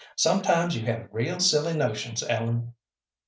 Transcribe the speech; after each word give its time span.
"Sometimes 0.15 0.75
you 0.75 0.83
have 0.87 1.09
real 1.11 1.39
silly 1.39 1.73
notions, 1.75 2.23
Ellen." 2.27 2.73